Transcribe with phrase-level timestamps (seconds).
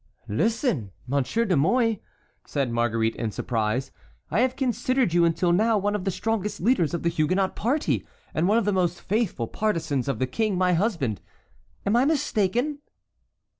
[0.27, 2.01] "Listen, Monsieur de Mouy,"
[2.43, 3.91] said Marguerite in surprise,
[4.31, 8.07] "I have considered you until now one of the strongest leaders of the Huguenot party,
[8.33, 11.21] and one of the most faithful partisans of the king my husband.
[11.85, 12.79] Am I mistaken?"